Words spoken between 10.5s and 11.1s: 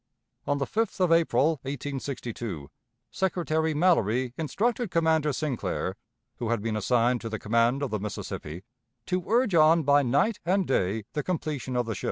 day